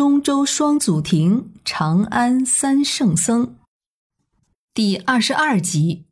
[0.00, 3.56] 中州双祖庭，长安三圣僧。
[4.72, 6.06] 第二十二集。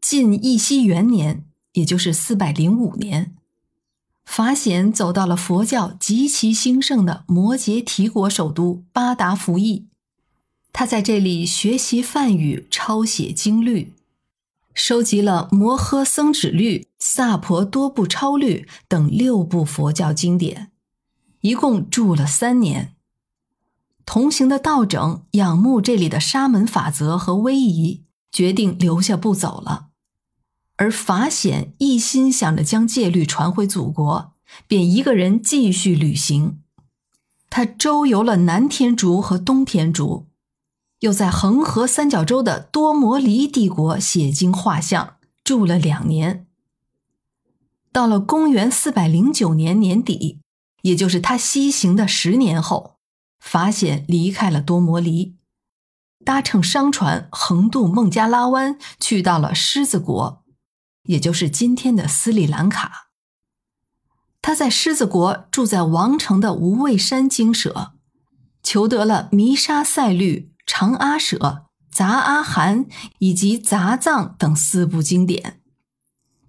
[0.00, 3.36] 晋义熙元年，也就是四百零五年，
[4.24, 9.86] 法显走到了佛教极其兴盛的摩羯提国首都巴达福邑。
[10.72, 13.92] 他在这里学习梵语，抄写经律，
[14.74, 20.72] 收集了《摩诃僧指律》《萨婆多部超律》等六部佛教经典。
[21.44, 22.94] 一共住了三年。
[24.06, 29.88] 同行的道整仰慕这里的沙门法则和威仪，决定留下不走了。
[30.76, 34.32] 而法显一心想着将戒律传回祖国，
[34.66, 36.60] 便一个人继续旅行。
[37.50, 40.26] 他周游了南天竺和东天竺，
[41.00, 46.46] 又在恒河三角洲的多摩黎帝国写经画像，住了两年。
[47.92, 50.40] 到了公元四百零九年年底。
[50.84, 52.98] 也就是他西行的十年后，
[53.40, 55.38] 法显离开了多摩黎，
[56.26, 60.44] 搭乘商船横渡孟加拉湾，去到了狮子国，
[61.04, 63.08] 也就是今天的斯里兰卡。
[64.42, 67.92] 他在狮子国住在王城的无畏山精舍，
[68.62, 72.84] 求得了弥沙赛律、长阿舍、杂阿含
[73.20, 75.62] 以及杂藏等四部经典，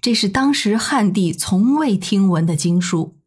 [0.01, 3.17] 这是当时汉地从未听闻的经书。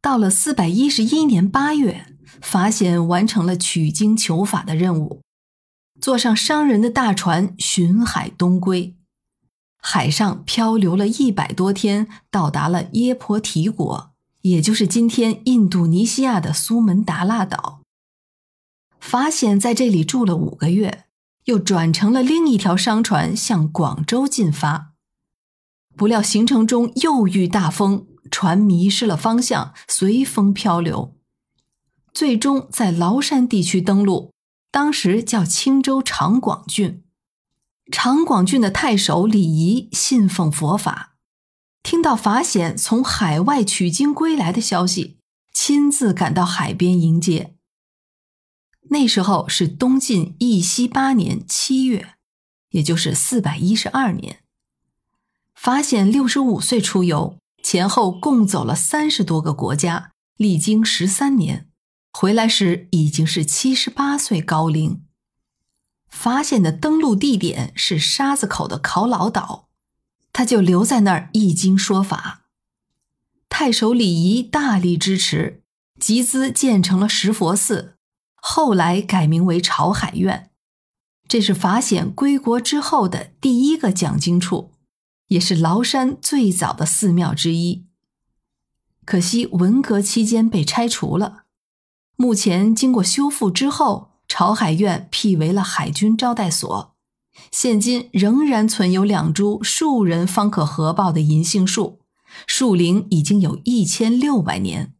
[0.00, 2.06] 到了四百一十一年八月，
[2.40, 5.22] 法显完成了取经求法的任务，
[6.00, 8.96] 坐上商人的大船巡海东归，
[9.82, 17.80] 海上漂流了一百多天，到达了耶婆提国，也就是今天印度尼西亚的苏门答腊岛。
[19.00, 21.06] 法显在这里住了五个月，
[21.46, 24.92] 又转乘了另一条商船向广州进发，
[25.96, 28.06] 不料行程中又遇大风。
[28.40, 31.12] 船迷失了方向，随风漂流，
[32.14, 34.32] 最终在崂山地区登陆。
[34.70, 37.02] 当时叫青州长广郡。
[37.90, 41.16] 长广郡的太守李仪信奉佛法，
[41.82, 45.18] 听到法显从海外取经归来的消息，
[45.52, 47.56] 亲自赶到海边迎接。
[48.90, 52.14] 那时候是东晋义熙八年七月，
[52.70, 54.38] 也就是四百一十二年。
[55.56, 57.36] 法显六十五岁出游。
[57.70, 61.68] 前后共走了三十多个国家，历经十三年，
[62.10, 65.02] 回来时已经是七十八岁高龄。
[66.08, 69.68] 发现的登陆地点是沙子口的考老岛，
[70.32, 72.46] 他就留在那儿译经说法。
[73.50, 75.62] 太守李仪大力支持，
[76.00, 77.96] 集资建成了石佛寺，
[78.36, 80.50] 后来改名为朝海院。
[81.28, 84.72] 这是法显归国之后的第一个讲经处。
[85.28, 87.86] 也是崂山最早的寺庙之一，
[89.04, 91.44] 可惜文革期间被拆除了。
[92.16, 96.94] 目前经过修复之后，朝海院辟为了海军招待所。
[97.52, 102.00] 现今仍然存有两株数人方可合抱的银杏树，
[102.46, 104.94] 树龄已经有一千六百年。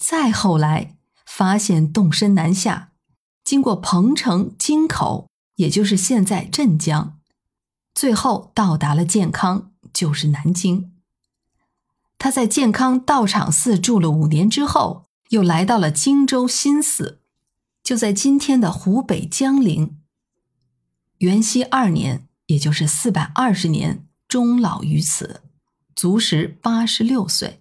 [0.00, 2.90] 再后来，发现动身南下，
[3.44, 7.20] 经过彭城、京口，也就是现在镇江。
[7.94, 10.92] 最后到达了健康，就是南京。
[12.18, 17.20] 他在健康道场寺住了五年之后，又来到了荆州新寺，
[17.82, 19.98] 就在今天的湖北江陵。
[21.18, 25.42] 元熙二年，也就是四百二十年，终老于此，
[25.94, 27.60] 卒时八十六岁。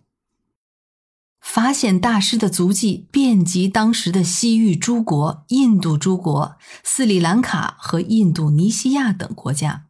[1.39, 9.87] 法显大师的足迹遍及当时的西域诸国、印度诸国、斯里兰卡和印度尼西亚等国家。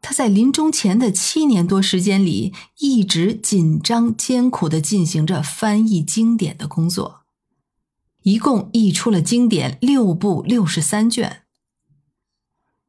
[0.00, 7.22] 他在临终前的七年多时间里，一直紧张艰苦地进行着翻译经典的工作，
[8.22, 11.42] 一共译出了经典六部六十三卷。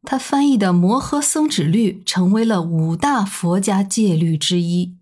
[0.03, 4.95] 他翻译的《摩诃僧指律》成为了五大佛家戒律之一。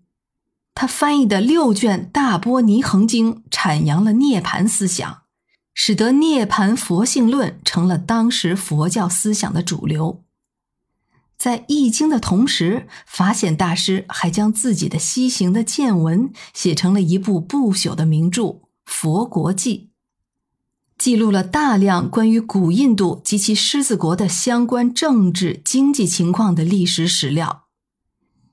[0.74, 5.22] 他翻译的六卷《大波尼恒经》阐扬了涅盘思想，
[5.72, 10.24] 使得《涅盘佛性论》成了当时佛教思想的主流。
[11.38, 18.42] 在译经的同时，法显大师还将自己的西行的见闻写成了一部不朽的名著
[18.84, 19.90] 《佛国记》，
[20.98, 27.66] 记录了大量关于古印度及其狮子国的相关政治经济情况的历史史料。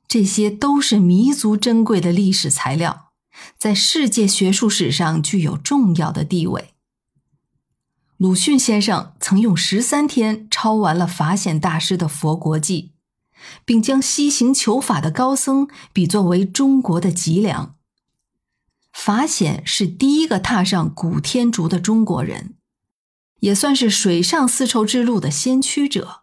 [0.07, 3.13] 这些都是弥足珍贵的历史材料，
[3.57, 6.74] 在世界学术史上具有重要的地位。
[8.17, 12.93] 鲁迅先生曾用十三天抄完了法显大师的《佛国记》，
[13.65, 17.75] 并将西行求法的高僧比作为中国的脊梁。
[18.93, 22.55] 法显是第一个踏上古天竺的中国人，
[23.41, 26.21] 也算是水上丝绸之路的先驱者。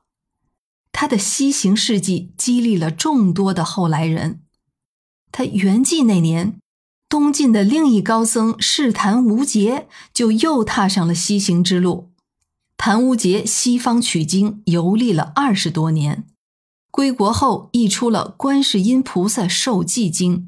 [0.93, 4.41] 他的西行事迹激励了众多的后来人。
[5.31, 6.59] 他圆寂那年，
[7.12, 12.11] 东晋的另一高僧释谭无节就又踏上了西行之路。
[12.79, 16.25] 谭无节西方取经游历了二十多年，
[16.91, 20.38] 归国后译出了《观世音菩萨受记经》，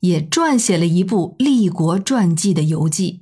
[0.00, 3.21] 也撰写了一部立国传记的游记。